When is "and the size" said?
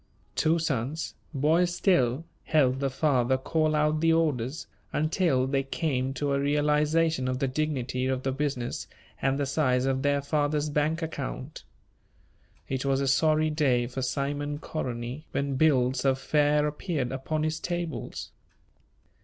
9.21-9.85